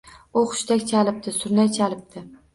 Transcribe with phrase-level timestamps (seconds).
[0.39, 2.27] U hushtak chalibdi, surnay chalibdi